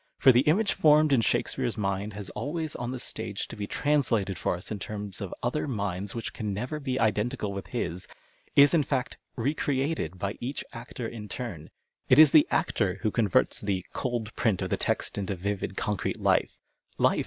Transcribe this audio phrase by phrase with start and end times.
[0.17, 4.35] For the image formed in Shakespeare's mind has always on the stage to be translated
[4.39, 8.07] for us in terms of other minds which can never be identical with his—
[8.55, 11.69] is, in fact," re created" by each actor in turn.
[12.09, 16.19] It is the actor who converts the" cold print" of the text into vivid, concrete
[16.19, 16.57] life.
[16.97, 17.19] Life